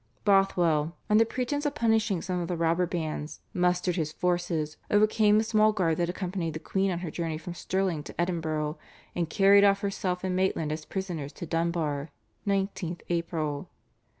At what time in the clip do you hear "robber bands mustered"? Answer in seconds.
2.57-3.97